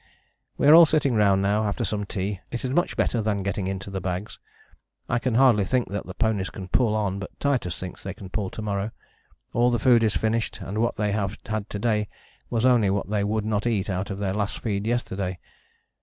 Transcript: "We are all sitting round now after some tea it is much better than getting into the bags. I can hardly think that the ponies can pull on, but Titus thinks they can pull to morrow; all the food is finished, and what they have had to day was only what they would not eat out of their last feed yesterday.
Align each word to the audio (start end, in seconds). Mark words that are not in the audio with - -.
"We 0.57 0.65
are 0.67 0.73
all 0.73 0.87
sitting 0.87 1.13
round 1.13 1.43
now 1.43 1.63
after 1.63 1.85
some 1.85 2.07
tea 2.07 2.39
it 2.49 2.63
is 2.65 2.71
much 2.71 2.97
better 2.97 3.21
than 3.21 3.43
getting 3.43 3.67
into 3.67 3.91
the 3.91 4.01
bags. 4.01 4.39
I 5.07 5.19
can 5.19 5.35
hardly 5.35 5.63
think 5.63 5.89
that 5.91 6.07
the 6.07 6.15
ponies 6.15 6.49
can 6.49 6.69
pull 6.69 6.95
on, 6.95 7.19
but 7.19 7.39
Titus 7.39 7.77
thinks 7.77 8.01
they 8.01 8.15
can 8.15 8.31
pull 8.31 8.49
to 8.49 8.63
morrow; 8.63 8.89
all 9.53 9.69
the 9.69 9.77
food 9.77 10.01
is 10.03 10.17
finished, 10.17 10.59
and 10.59 10.79
what 10.79 10.95
they 10.95 11.11
have 11.11 11.37
had 11.45 11.69
to 11.69 11.77
day 11.77 12.07
was 12.49 12.65
only 12.65 12.89
what 12.89 13.11
they 13.11 13.23
would 13.23 13.45
not 13.45 13.67
eat 13.67 13.91
out 13.91 14.09
of 14.09 14.17
their 14.17 14.33
last 14.33 14.57
feed 14.57 14.87
yesterday. 14.87 15.37